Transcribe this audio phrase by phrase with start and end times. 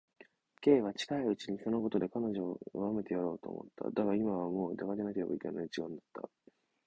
[0.63, 3.91] Ｋ は近いうちにそのことで彼女をとがめてやろうと思った。
[3.91, 6.27] だが、今はもう出かけていかねばならぬ時間だった。